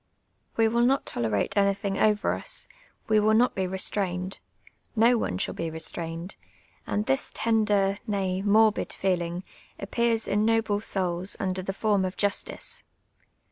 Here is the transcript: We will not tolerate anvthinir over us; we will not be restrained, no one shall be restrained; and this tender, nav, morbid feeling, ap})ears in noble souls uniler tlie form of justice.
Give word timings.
We 0.57 0.67
will 0.67 0.81
not 0.81 1.05
tolerate 1.05 1.51
anvthinir 1.51 2.01
over 2.01 2.33
us; 2.33 2.67
we 3.07 3.19
will 3.19 3.35
not 3.35 3.53
be 3.53 3.67
restrained, 3.67 4.39
no 4.95 5.15
one 5.15 5.37
shall 5.37 5.53
be 5.53 5.69
restrained; 5.69 6.37
and 6.87 7.05
this 7.05 7.29
tender, 7.35 7.99
nav, 8.07 8.43
morbid 8.43 8.93
feeling, 8.93 9.43
ap})ears 9.79 10.27
in 10.27 10.43
noble 10.43 10.81
souls 10.81 11.35
uniler 11.39 11.63
tlie 11.65 11.75
form 11.75 12.03
of 12.03 12.17
justice. 12.17 12.83